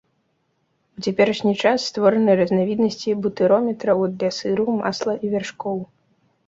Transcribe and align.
У 0.99 1.03
цяперашні 1.07 1.53
час 1.65 1.85
створаны 1.91 2.31
разнавіднасці 2.41 3.15
бутырометраў 3.27 3.99
для 4.17 4.35
сыру, 4.41 4.63
масла 4.81 5.13
і 5.27 5.35
вяршкоў. 5.37 5.77